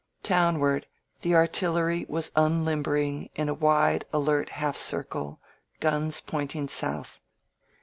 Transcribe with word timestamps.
Town 0.23 0.57
ward 0.57 0.87
the 1.19 1.35
artillery 1.35 2.07
was 2.09 2.31
unlimbering 2.35 3.29
in 3.35 3.49
a 3.49 3.53
wide, 3.53 4.03
alert 4.11 4.49
half 4.49 4.75
circle, 4.75 5.39
guns 5.79 6.21
pointing 6.21 6.67
south. 6.69 7.21